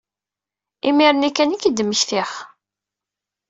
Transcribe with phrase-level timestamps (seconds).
[0.87, 2.29] Imir-nni kan ay k-id-mmektiɣ.